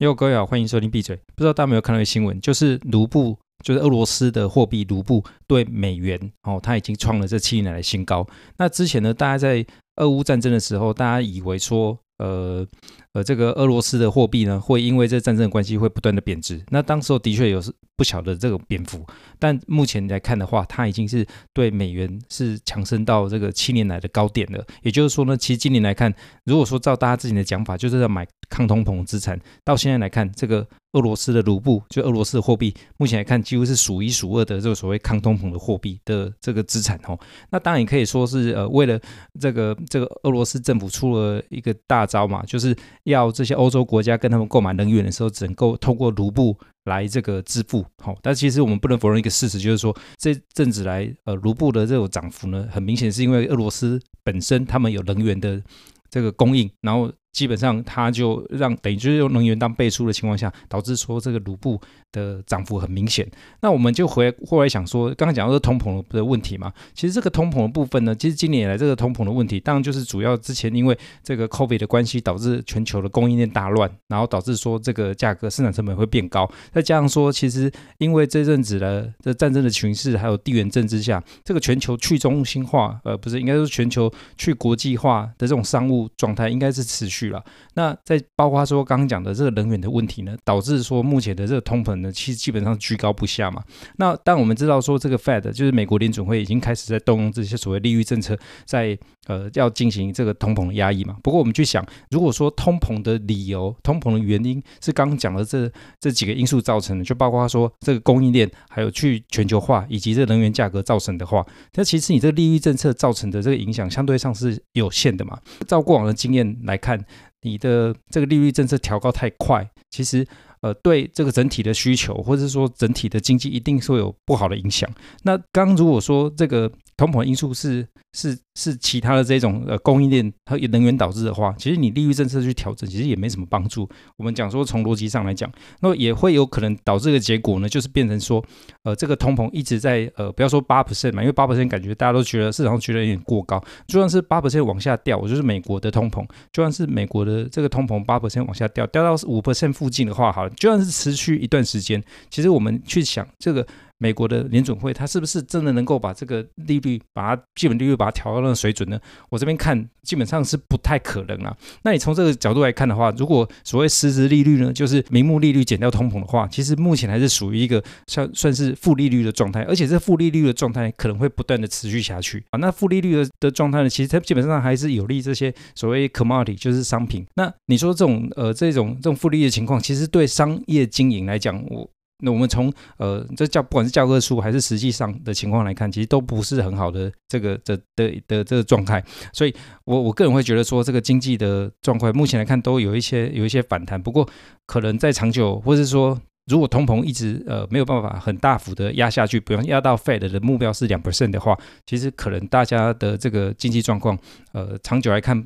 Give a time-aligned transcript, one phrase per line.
[0.00, 1.16] 哟，各位好，欢迎收听闭嘴。
[1.34, 8.26] 不知道大家有没有看到一个新闻，就是卢布，就是俄罗斯的货币卢布对美元哦，它已经创了这七年来的新高。
[8.58, 9.64] 那之前呢，大家在
[9.96, 12.66] 俄乌战争的时候，大家以为说，呃
[13.12, 16.62] 呃，这个俄罗斯的货币呢，会因为这战争的关系会不断的贬值。
[16.70, 17.62] 那当时候的确有
[17.96, 19.04] 不小的这个贬幅，
[19.38, 24.64] 但目前来看的话，它已经是对美元是强升到这个七年来的高点了。
[24.82, 30.66] 也就是说呢，其实今年来看，如果说照大家之前的讲法，就是要买抗通膨资产，到现在来看，这个。
[30.96, 37.18] 俄罗斯的卢布，就俄罗斯的货币，目前来看几乎是数一数二的这个所谓抗通膨的货币的这个资产哦。
[37.50, 38.98] 那当然也可以说是呃，为了
[39.38, 42.74] 这个这个俄罗斯政府出了一个大招嘛，就是
[43.04, 47.84] 要这些欧洲国家跟他们购买能源的时候，只能够通过卢布来这个支付。
[48.02, 55.62] 好，但其实我们不能否认一个事实，就是说这阵子来呃卢布的这种涨幅呢，很明显是因为俄罗斯本身他们有能源的
[56.08, 57.12] 这个供应，然后。
[57.36, 61.78] 基本上，它就让等于就是用能源当背书的情况下，导致说这个卢布
[62.10, 63.30] 的涨幅很明显。
[63.60, 76.50] 那我们就回后来想说，刚刚讲到是通膨的问题嘛，其实这个通膨的部分呢，其实今年以来这个通膨的问题，当然就是主要之前因为这个 COVID 的关系，导致全球的供应链大乱，然后导致说这个价格生产成本会变高。
[76.72, 87.25] 再加上说，其实因为这阵子的这战争的形势，还有地缘政治下，这个全球去中心化，呃，不是应该说全球去国际化的这种商务状态，应该是持续。
[87.30, 93.62] 了，那在包括说刚刚讲的这个能源的问题呢，导致说目前的这个通膨呢，其实基本上居高不下嘛。
[93.96, 101.16] 那但我们知道说这个 Fed 就是美国联准会已经开始在动用这些所谓利率政策在，呃要进行这个通膨的压抑嘛。
[101.22, 115.38] 不过我们去想，如果说通膨的理由、通膨的原因是刚刚讲的这这几个因素造成的，就包括说这个供应链还有去全球化以及这个能源价格造成的话，那其实你这个利率政策造成的这个影响相对上是有限的嘛。
[115.66, 117.02] 照过往的经验来看。
[117.46, 120.26] 你的这个利率政策调高太快，其实
[120.66, 124.88] 呃对这个整体的需求，或者是说整体的经济，一定会有不好的影响。
[125.22, 133.86] 那刚如果说这个通膨因素是是是其他的这种呃供应链和能源导致的话，其实你利率政策去调整，其实也没什么帮助。
[134.16, 135.50] 我们讲说从逻辑上来讲，
[135.80, 138.42] 那也会有可能导致的结果呢，就是变成说，
[138.84, 143.62] 呃，这个通膨一直在呃，不要说八 percent 嘛，因为八 percent 感觉大家都觉得市场上觉得有点过高。
[143.86, 153.66] 就算是八 percent 往下掉，我就是美国的通膨，就算是美国的这个通膨八 percent 往下掉，掉到五 percent 附近的话，好了，就算是持续一段时间，其实我们去想这个。
[153.98, 159.00] 美国的联准会，它是不是真的能够把这个利率，把它基本利率把它调到那个水准呢？
[159.30, 161.56] 我这边看基本上是不太可能啊。
[161.82, 172.58] 那你从这个角度来看的话，如果所谓实质利率呢，就是名目利率减掉通膨的话，其实目前还是属于一个算算是负利率的状态，而且这负利率的状态可能会不断的持续下去啊。
[172.58, 177.26] 那负利率的的状态呢，其实它基本上还是有利这些所谓 commodity，就是商品。
[177.34, 181.90] 那你说这种呃这种这种负利率的情况，其实对商业经营来讲，我。
[182.20, 189.04] 那我们从呃这教不管是教科书还是实际上的情况来看，其实都不是很好的这个的的的这个状态，
[189.34, 189.54] 所以
[189.84, 194.26] 我我个人会觉得说，这个经济的状况目前来看都有一些有一些反弹，不过
[194.66, 204.18] 可能在长久，或是说如果通膨一直呃没有办法很大幅的压下去，比方压到 Fed 的目标是两 percent 的话，其实可能大家的这个经济状况
[204.52, 205.38] 呃长久来看，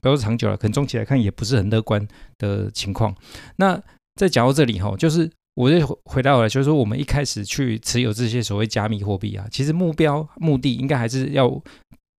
[0.00, 2.04] 不要说长久了，可能中期来看也不是很乐观
[2.38, 3.14] 的情况。
[3.58, 3.80] 那
[4.16, 5.30] 再讲到这里哈，就是。
[5.56, 11.50] 我就回到了，就是说，我们一开始去持有这些所谓加密货币啊，其实目标目的应该还是要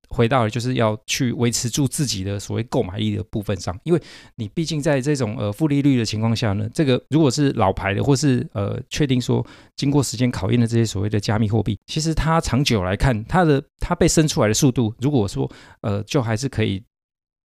[0.10, 4.02] 回到了，就是要去维持住自己的所谓购买力的部分上，因为
[4.38, 15.48] 你毕竟在这种呃负利率的情况下呢，这个如果是老牌的，或是呃确定说经过时间考验的这些所谓的加密货币，其实它长久来看，它的它被生出来的速度，如果说
[15.82, 16.84] 呃就还是可以。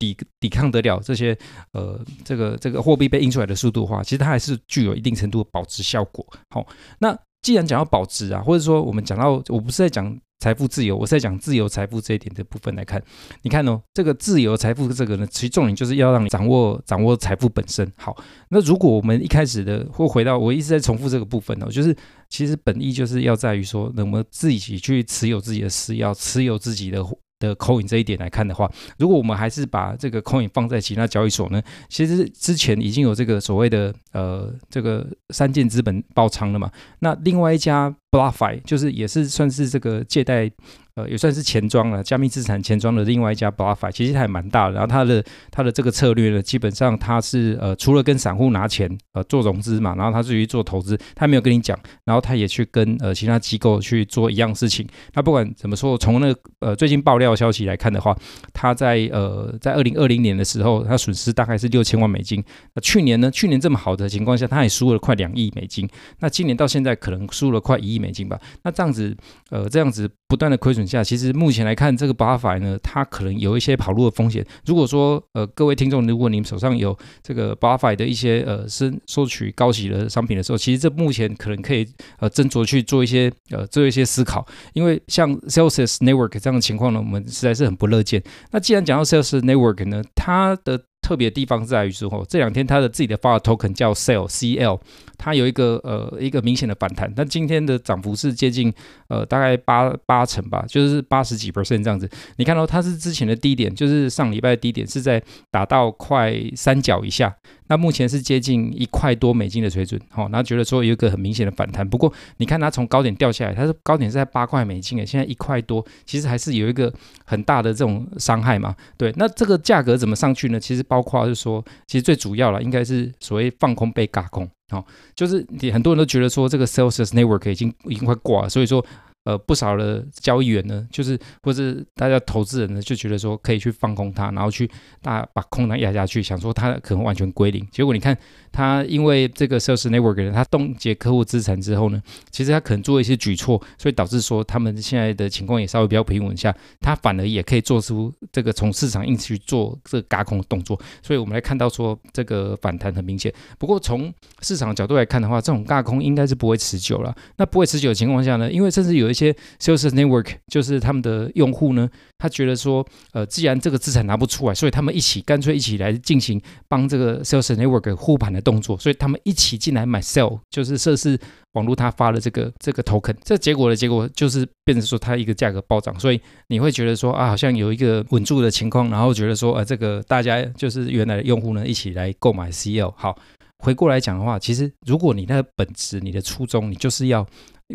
[0.03, 1.37] 抵抵抗得了这些
[1.73, 6.27] 呃这个这个货币被印出来的速度的话，其实它还是具有一定程度的保值效果。
[6.51, 6.67] 好，
[6.99, 13.01] 那既然讲到保值啊，或者说我们讲到，我不是在讲财富自由，我是在讲自由财富这一点的部分来看，
[13.43, 17.91] 你看哦，这个自由财富这个呢，其实重点就是要让你掌握掌握财富本身。
[17.97, 18.17] 好，
[18.51, 21.97] 那如果我们一开始的或回到我一直在重复这个部分呢，就是
[22.28, 27.05] 其实本意就是要在于说，能不能自己去持有自己的私钥，持有自己的。
[27.42, 36.71] 的 coin 这一点来看的话，如果我们还是把这个 coin 放在其他交易所呢，其实之前已经有这个所谓的呃这个三件资本爆仓了嘛。
[37.00, 40.48] 那另外一家 BlockFi，就是也是算是这个借贷。
[40.94, 44.74] 呃，也算是钱庄了，加密资产钱庄的另外一家 BlockFi，其实它还蛮大的。
[44.74, 54.86] 然后它的它的这个策略呢，基本上它是呃，除了跟散户拿钱呃做融资嘛，然后它至于做投资，它没有跟你讲，然后它也去跟呃其他机构去做一样事情。
[55.14, 58.14] 那不管怎么说，从那个呃最近爆料消息来看的话，
[58.53, 62.44] 它在呃在二零二零年的时候，它损失大概是六千万美金。
[62.74, 65.88] 那去年呢，去年这么好的情况下，它也输了快两亿美金。
[66.18, 68.39] 那今年到现在可能输了快一亿美金吧。
[68.63, 69.16] 那这样子
[69.51, 70.83] 呃这样子不断的亏损。
[70.87, 74.45] 下，其实目前来看，这个巴法呢，它可能有一些跑路的风险。
[74.66, 81.87] 如果说呃，各位听众，如果你们手上有这个巴法的一些呃，是收取高息的商品的时候，其实这目前可能可以
[82.19, 84.47] 呃，斟酌去做一些呃，做一些思考。
[84.75, 88.22] 因为像 Celsius Network 这样的情况呢，我们实在是很不乐见。
[88.51, 90.78] 那既然讲到 Celsius Network 呢，它的
[91.12, 94.80] 特别的地方在于之后，这两天它的自己的发的 token 叫 CEL CL，
[95.18, 98.72] 它有一个呃一个明显的反弹，但今天的涨幅是接近
[99.09, 102.09] 呃大概八八成吧，就是八十几 percent 这样子。
[102.36, 107.36] 你看到它是之前的低点，就是上礼拜的低点是在打到快三角以下。
[107.72, 111.89] 那目前是接近一块多美金的水准，好，然后觉得说有一个很明显的反弹。
[111.89, 116.92] 不过你看它从高点掉下来，它是高点是在八块美金诶，现在一块多，其实还是有一个
[117.24, 118.77] 很大的这种伤害嘛。
[118.98, 120.60] 对，那这个价格怎么上去呢？
[120.60, 124.84] 其实包括是说，其实最主要了应该是所谓放空被轧空，好，
[125.16, 128.84] 就是你很多人都觉得说这个 Celsius Network 已经已经快挂了，所以说。
[129.24, 134.69] 呃，不少的交易员呢，就是或是大家投资人呢，就觉得说可以去放空它，然后去
[135.01, 137.65] 大把空单压下去，想说它可能完全归零。
[137.71, 138.16] 结果你看，
[138.51, 150.77] 它因为这个 Celsius Network 呢，它冻结客户资产之后呢，其实它可能做一些举措，所以导致说他们现在的情况也稍微比较平稳下，它反而也可以做出这个从市场硬去做这个轧空的动作。
[151.01, 153.33] 所以我们来看到说这个反弹很明显。
[153.57, 157.15] 不过从市场角度来看的话，这种轧空应该是不会持久了。
[157.36, 161.88] 那不会持久的情况下呢，因为甚至有一些 sales Network 就是他们的用户呢，
[162.18, 171.16] 他觉得说，呃，既然这个资产拿不出来，所以他们一起干脆一起来进行帮这个 sales Network 护盘的动作，所以他们一起进来买 sell，就是设施
[171.53, 182.92] 网络他发了这个这个 token，这结果的结果就是变成说它一个价格暴涨，所以你会觉得说啊，好像有一个稳住的情况，然后觉得说，呃，这个大家就是原来的用户呢一起来购买 CL。
[182.97, 183.18] 好，
[183.59, 187.26] 回过来讲的话，其实如果你那个本质、你的初衷，你就是要。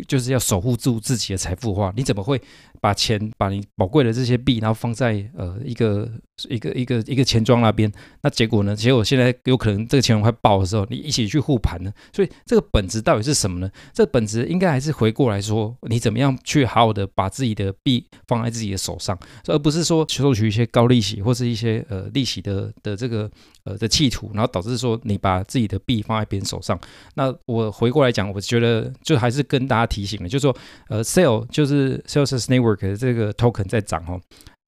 [0.06, 2.40] 就是要守护住自己的财富化，你怎么会
[2.80, 6.08] 把钱把你宝贵的这些币，然后放在呃一个
[6.48, 7.92] 一个一个一个钱庄那边？
[8.22, 8.76] 那结果呢？
[8.76, 11.92] 结果现在有可能这个钱庄快爆的时候，你一起去护盘呢？
[12.12, 13.68] 所以这个本质到底是什么呢？
[13.92, 23.28] 这本质应该还是回过来说，你怎么样去好好的把自己的币放在自己的手上，而不是说收取一些高利息或是一些呃利息的的这个
[23.64, 26.78] 呃的企图，然后导致说你把自己的币放在别人手上。
[27.14, 29.88] 那我回过来讲，我觉得就还是跟大家。
[29.88, 30.54] 提醒了，就是说，
[30.90, 34.20] 呃，Cel 就是 sales network 的这个 token 在涨哦，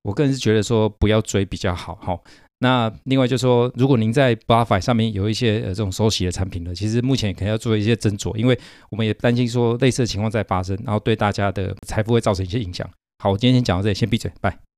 [0.03, 2.19] 我个人是觉得说不要追比较好哈。
[2.63, 8.59] 那另外就是说，如果您在 BlockFi 上面有一些呃这种收息的产品呢，其实目前可能要做一些斟酌，因为
[8.91, 12.89] 我们也担心说类似的情况在发生，然后对大家的财富会造成一些影响。
[13.23, 14.70] 好，我今天先讲到这里，先闭嘴，拜。